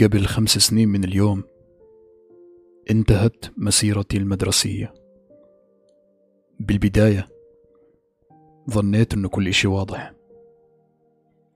قبل 0.00 0.26
خمس 0.26 0.50
سنين 0.50 0.88
من 0.88 1.04
اليوم 1.04 1.44
انتهت 2.90 3.44
مسيرتي 3.56 4.16
المدرسية. 4.16 4.94
بالبداية 6.60 7.28
ظنيت 8.70 9.14
انه 9.14 9.28
كل 9.28 9.48
إشي 9.48 9.68
واضح. 9.68 10.14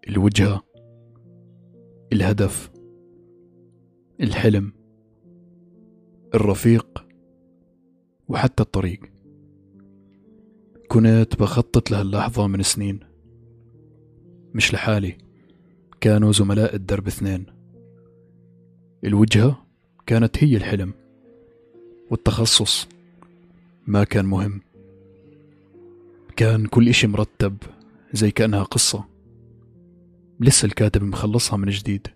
الوجهة 0.09 0.63
الهدف 2.13 2.71
الحلم 4.21 4.73
الرفيق 6.35 7.05
وحتى 8.29 8.63
الطريق. 8.63 9.01
كنت 10.89 11.37
بخطط 11.41 11.91
لهاللحظة 11.91 12.47
من 12.47 12.63
سنين. 12.63 13.01
مش 14.55 14.75
لحالي 14.75 15.19
كانوا 16.01 16.33
زملاء 16.33 16.75
الدرب 16.75 17.07
اثنين. 17.07 17.58
الوجهة 19.05 19.67
كانت 20.07 20.45
هي 20.45 20.57
الحلم 20.57 20.93
والتخصص 22.11 22.89
ما 23.87 24.05
كان 24.05 24.25
مهم. 24.25 24.61
كان 26.37 26.67
كل 26.67 26.89
إشي 26.89 27.07
مرتب 27.07 27.57
زي 28.13 28.31
كأنها 28.31 28.63
قصة. 28.63 29.05
لسه 30.41 30.67
الكاتب 30.67 31.03
مخلصها 31.03 31.57
من 31.57 31.69
جديد. 31.69 32.07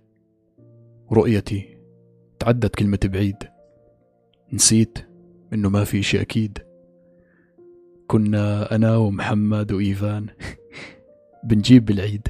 رؤيتي 1.12 1.76
تعدت 2.38 2.74
كلمة 2.74 2.98
بعيد. 3.04 3.36
نسيت 4.52 4.98
إنه 5.52 5.68
ما 5.68 5.84
في 5.84 6.00
إشي 6.00 6.20
أكيد. 6.20 6.58
كنا 8.06 8.74
أنا 8.74 8.96
ومحمد 8.96 9.72
وإيفان 9.72 10.26
بنجيب 11.44 11.84
بالعيد 11.84 12.28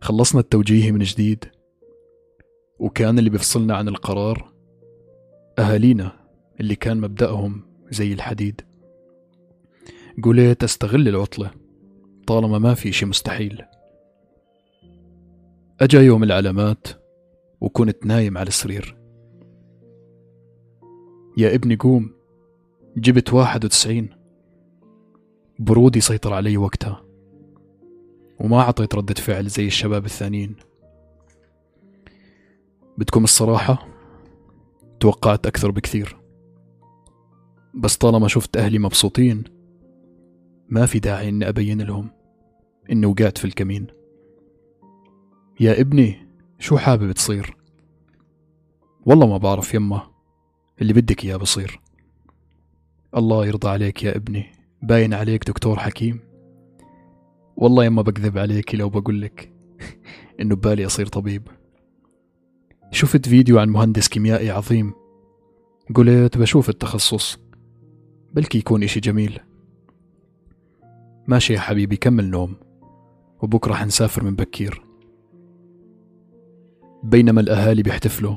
خلصنا 0.00 0.40
التوجيهي 0.40 0.92
من 0.92 1.02
جديد. 1.02 1.55
وكان 2.78 3.18
اللي 3.18 3.30
بيفصلنا 3.30 3.76
عن 3.76 3.88
القرار 3.88 4.52
أهالينا 5.58 6.12
اللي 6.60 6.74
كان 6.74 7.00
مبدأهم 7.00 7.62
زي 7.90 8.12
الحديد. 8.12 8.60
قلت 10.22 10.64
أستغل 10.64 11.08
العطلة 11.08 11.50
طالما 12.26 12.58
ما 12.58 12.74
في 12.74 12.92
شي 12.92 13.06
مستحيل. 13.06 13.62
أجا 15.80 16.02
يوم 16.02 16.22
العلامات 16.22 16.86
وكنت 17.60 18.06
نايم 18.06 18.38
على 18.38 18.48
السرير. 18.48 18.96
يا 21.36 21.54
ابني 21.54 21.76
قوم 21.76 22.10
جبت 22.96 23.32
واحد 23.32 23.64
وتسعين. 23.64 24.08
برودي 25.58 26.00
سيطر 26.00 26.32
علي 26.32 26.56
وقتها. 26.56 27.04
وما 28.40 28.62
عطيت 28.62 28.94
ردة 28.94 29.14
فعل 29.14 29.46
زي 29.46 29.66
الشباب 29.66 30.04
الثانيين. 30.04 30.56
بدكم 32.98 33.24
الصراحة 33.24 33.88
توقعت 35.00 35.46
أكثر 35.46 35.70
بكثير. 35.70 36.16
بس 37.74 37.96
طالما 37.96 38.28
شفت 38.28 38.56
أهلي 38.56 38.78
مبسوطين 38.78 39.44
ما 40.68 40.86
في 40.86 40.98
داعي 40.98 41.28
إني 41.28 41.48
أبين 41.48 41.82
لهم 41.82 42.10
إني 42.90 43.06
وقعت 43.06 43.38
في 43.38 43.44
الكمين. 43.44 43.86
يا 45.60 45.80
ابني 45.80 46.28
شو 46.58 46.78
حابب 46.78 47.12
تصير؟ 47.12 47.56
والله 49.06 49.26
ما 49.26 49.36
بعرف 49.36 49.74
يمه 49.74 50.02
اللي 50.82 50.92
بدك 50.92 51.24
إياه 51.24 51.36
بصير. 51.36 51.80
الله 53.16 53.46
يرضى 53.46 53.68
عليك 53.68 54.04
يا 54.04 54.16
ابني 54.16 54.46
باين 54.82 55.14
عليك 55.14 55.44
دكتور 55.44 55.78
حكيم. 55.78 56.20
والله 57.56 57.84
يما 57.84 58.02
بكذب 58.02 58.38
عليك 58.38 58.74
لو 58.74 58.88
بقولك 58.88 59.52
إنه 60.40 60.54
ببالي 60.56 60.86
أصير 60.86 61.06
طبيب. 61.06 61.48
شفت 62.90 63.28
فيديو 63.28 63.58
عن 63.58 63.68
مهندس 63.68 64.08
كيميائي 64.08 64.50
عظيم. 64.50 64.92
قلت 65.94 66.38
بشوف 66.38 66.68
التخصص 66.68 67.38
بلكي 68.32 68.58
يكون 68.58 68.82
إشي 68.82 69.00
جميل. 69.00 69.40
ماشي 71.26 71.52
يا 71.52 71.60
حبيبي 71.60 71.96
كمل 71.96 72.30
نوم 72.30 72.56
وبكرة 73.42 73.74
حنسافر 73.74 74.24
من 74.24 74.36
بكير. 74.36 74.82
بينما 77.02 77.40
الأهالي 77.40 77.82
بيحتفلوا 77.82 78.36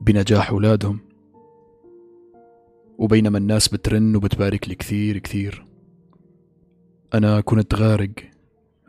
بنجاح 0.00 0.50
أولادهم 0.50 0.98
وبينما 2.98 3.38
الناس 3.38 3.68
بترن 3.68 4.16
وبتبارك 4.16 4.68
لي 4.68 4.74
كثير 4.74 5.18
كثير. 5.18 5.66
أنا 7.14 7.40
كنت 7.40 7.74
غارق 7.74 8.10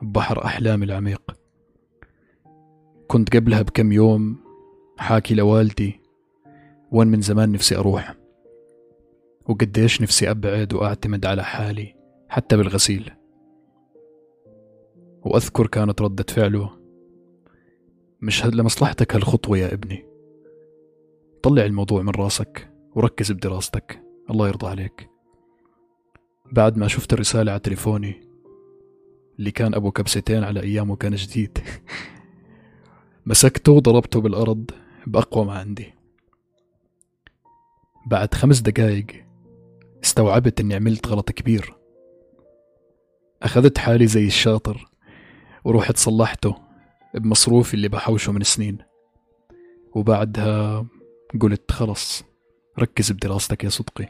ببحر 0.02 0.46
أحلامي 0.46 0.86
العميق. 0.86 1.22
كنت 3.08 3.36
قبلها 3.36 3.62
بكم 3.62 3.92
يوم 3.92 4.49
حاكي 5.00 5.36
لوالدي 5.36 6.00
وين 6.92 7.08
من 7.08 7.22
زمان 7.22 7.52
نفسي 7.52 7.78
أروح؟ 7.78 8.16
وقديش 9.48 10.02
نفسي 10.02 10.32
أبعد 10.32 10.74
وأعتمد 10.74 11.26
على 11.26 11.44
حالي 11.44 11.96
حتى 12.30 12.58
بالغسيل. 12.58 13.12
وأذكر 15.22 15.68
كانت 15.68 16.02
ردة 16.02 16.26
فعله 16.30 16.72
مش 18.22 18.46
لمصلحتك 18.46 19.16
هالخطوة 19.16 19.58
يا 19.58 19.74
ابني؟ 19.74 20.06
طلع 21.44 21.66
الموضوع 21.66 22.02
من 22.02 22.10
راسك 22.10 22.72
وركز 22.96 23.32
بدراستك 23.32 24.04
الله 24.30 24.48
يرضى 24.48 24.68
عليك. 24.68 25.10
بعد 26.52 26.78
ما 26.78 26.88
شفت 26.88 27.14
الرسالة 27.14 27.52
على 27.52 27.60
تليفوني 27.60 28.22
اللي 29.40 29.52
كان 29.52 29.74
أبو 29.74 29.92
كبستين 29.92 30.44
على 30.44 30.64
أيامه 30.64 30.96
كان 30.96 31.16
جديد. 31.16 31.58
مسكته 33.26 33.72
وضربته 33.72 34.22
بالأرض 34.22 34.72
بأقوى 35.10 35.46
ما 35.46 35.54
عندي. 35.54 35.94
بعد 38.06 38.34
خمس 38.34 38.60
دقايق 38.60 39.26
استوعبت 40.04 40.60
إني 40.60 40.76
عملت 40.76 41.08
غلط 41.08 41.32
كبير. 41.32 41.76
أخذت 43.44 43.78
حالي 43.78 44.08
زي 44.08 44.28
الشاطر 44.28 44.90
ورحت 45.64 45.98
صلحته 45.98 46.56
بمصروفي 47.14 47.74
اللي 47.74 47.88
بحوشه 47.88 48.32
من 48.32 48.44
سنين. 48.44 48.78
وبعدها 49.96 50.86
قلت 51.42 51.72
خلص 51.72 52.24
ركز 52.80 53.12
بدراستك 53.12 53.64
يا 53.64 53.70
صدقي. 53.70 54.08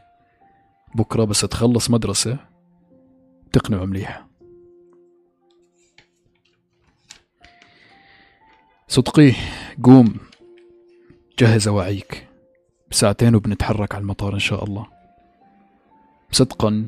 بكرة 0.96 1.24
بس 1.24 1.42
تخلص 1.42 1.90
مدرسة 1.90 2.38
تقنعه 3.54 3.86
مليح. 3.86 4.28
صدقي 8.88 9.34
قوم. 9.84 10.29
جهز 11.40 11.68
أواعيك 11.68 12.28
بساعتين 12.92 13.36
وبنتحرك 13.36 13.96
على 13.96 14.02
المطار 14.02 14.34
إن 14.34 14.40
شاء 14.40 14.64
الله. 14.64 14.88
صدقا 16.32 16.88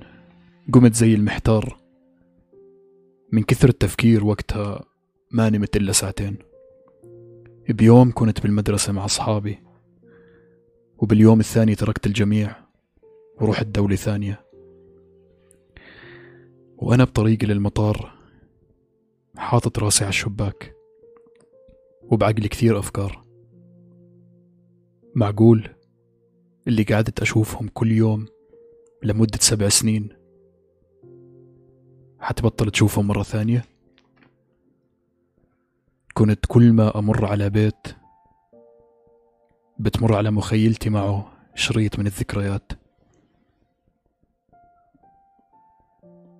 قمت 0.74 0.94
زي 0.94 1.14
المحتار. 1.14 1.78
من 3.32 3.44
كثر 3.44 3.70
التفكير 3.70 4.26
وقتها 4.26 4.84
ما 5.32 5.50
نمت 5.50 5.78
إلا 5.78 5.92
ساعتين. 5.92 6.38
بيوم 7.70 8.12
كنت 8.12 8.42
بالمدرسة 8.42 8.94
مع 8.94 9.06
أصحابي. 9.06 9.60
وباليوم 10.98 11.40
الثاني 11.40 11.76
تركت 11.76 12.08
الجميع 12.08 12.56
ورحت 13.42 13.66
دولة 13.66 13.96
ثانية. 13.96 14.46
وأنا 16.78 17.04
بطريقي 17.04 17.48
للمطار 17.48 18.14
حاطط 19.38 19.80
راسي 19.80 20.04
على 20.04 20.10
الشباك. 20.10 20.76
وبعقلي 22.04 22.48
كثير 22.48 22.80
أفكار. 22.80 23.31
معقول 25.16 25.70
اللي 26.68 26.84
قعدت 26.84 27.22
أشوفهم 27.22 27.68
كل 27.68 27.92
يوم 27.92 28.26
لمدة 29.04 29.40
سبع 29.42 29.70
سنين. 29.70 30.10
حتبطل 32.20 32.72
تشوفهم 32.72 33.08
مرة 33.08 33.24
ثانية؟ 33.24 33.66
كنت 36.14 36.46
كل 36.48 36.74
ما 36.74 37.00
أمر 37.00 37.26
على 37.26 37.50
بيت 37.50 37.88
بتمر 39.80 40.16
على 40.16 40.32
مخيلتي 40.32 40.90
معه 40.90 41.32
شريط 41.56 42.00
من 42.00 42.08
الذكريات. 42.08 42.72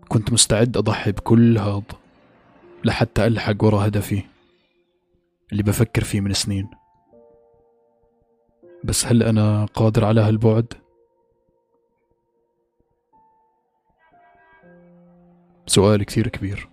كنت 0.08 0.34
مستعد 0.34 0.78
أضحي 0.78 1.12
بكل 1.12 1.58
هذا 1.58 1.84
لحتى 2.86 3.28
ألحق 3.28 3.64
ورا 3.64 3.88
هدفي 3.88 4.24
اللي 5.52 5.64
بفكر 5.64 6.04
فيه 6.04 6.22
من 6.22 6.34
سنين. 6.34 6.81
بس 8.84 9.06
هل 9.06 9.24
أنا 9.24 9.66
قادر 9.66 10.06
على 10.06 10.22
هالبعد؟ 10.22 10.74
سؤال 15.68 16.04
كثير 16.04 16.28
كبير 16.28 16.70